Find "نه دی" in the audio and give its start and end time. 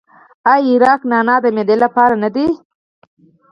2.23-2.47